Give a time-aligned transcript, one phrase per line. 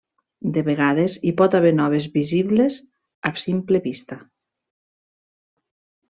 [0.53, 2.77] De vegades hi pot haver noves visibles
[3.31, 4.17] a simple vista.